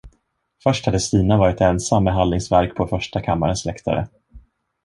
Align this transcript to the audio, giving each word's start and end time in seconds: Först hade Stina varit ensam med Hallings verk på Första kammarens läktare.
Först 0.63 0.85
hade 0.85 0.99
Stina 0.99 1.37
varit 1.37 1.61
ensam 1.61 2.03
med 2.03 2.13
Hallings 2.13 2.51
verk 2.51 2.75
på 2.75 2.87
Första 2.87 3.21
kammarens 3.21 3.65
läktare. 3.65 4.07